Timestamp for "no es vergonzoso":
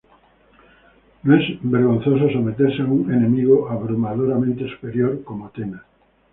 1.21-2.31